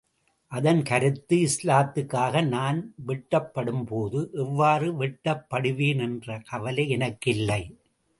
[0.51, 7.61] அதன் கருத்து இஸ்லாத்துக்காக நான் வெட்டப்படும் போது, எவ்வாறு வெட்டப்படுவேன் என்ற கவலை எனக்கு இல்லை.